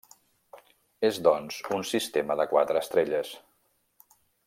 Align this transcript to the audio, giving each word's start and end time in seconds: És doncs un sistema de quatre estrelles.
És 1.09 1.19
doncs 1.27 1.59
un 1.79 1.85
sistema 1.91 2.39
de 2.43 2.49
quatre 2.55 2.83
estrelles. 2.87 3.35